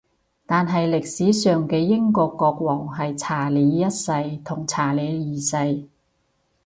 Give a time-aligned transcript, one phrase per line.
[0.47, 4.11] 但係歷史上嘅英國國王係查理一世
[4.43, 5.87] 同查理二世